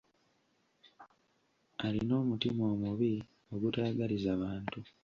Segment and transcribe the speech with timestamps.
[1.85, 3.13] Alina omutima omubi
[3.53, 4.79] ogutayagaliza bantu.